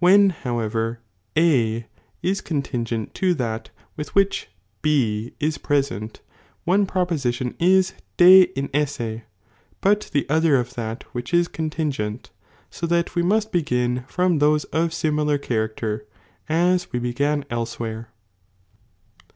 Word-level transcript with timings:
When 0.00 0.30
however 0.30 0.98
A 1.38 1.86
is 2.24 2.40
contingent 2.40 3.14
to 3.14 3.34
that 3.34 3.66
j 3.66 3.70
^„inn^ 3.70 3.86
with 3.96 4.14
which 4.16 4.48
B 4.82 5.32
is 5.38 5.58
present, 5.58 6.22
one 6.64 6.86
profusition 6.86 7.54
is 7.60 7.94
de 8.16 8.50
in 8.58 8.66
i^m 8.66 8.70
ibecon 8.82 9.14
ease, 9.14 9.22
but 9.80 10.10
the 10.12 10.28
other 10.28 10.56
of 10.56 10.74
that 10.74 11.04
which 11.14 11.32
is 11.32 11.46
contingent, 11.46 12.30
so 12.68 12.84
;^,iJ,'^n?'^i. 12.84 12.90
that 12.90 13.14
we 13.14 13.22
must 13.22 13.52
begin 13.52 14.02
from 14.08 14.40
those 14.40 14.64
of 14.72 14.92
similar 14.92 15.38
character, 15.38 16.04
idkIihii 16.48 16.48
pic 16.48 16.56
as 16.56 16.92
we 16.92 16.98
began 16.98 17.44
elsewhere.' 17.48 18.08